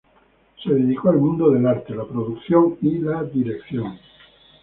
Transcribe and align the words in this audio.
Se 0.63 0.73
dedicó 0.73 1.09
al 1.11 1.19
mundo 1.19 1.51
del 1.51 1.67
arte, 1.67 1.93
la 1.93 2.05
producción 2.07 2.75
y 2.81 2.97
la 2.97 3.21
dirección. 3.23 3.99